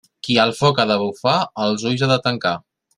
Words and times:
Qui 0.27 0.37
al 0.43 0.53
foc 0.59 0.81
ha 0.83 0.87
de 0.93 0.97
bufar, 1.03 1.37
els 1.67 1.87
ulls 1.93 2.05
ha 2.09 2.13
de 2.17 2.21
tancar. 2.29 2.61